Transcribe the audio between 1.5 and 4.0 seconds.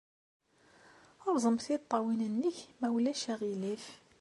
tiṭṭawin-nnek, ma ulac aɣilif.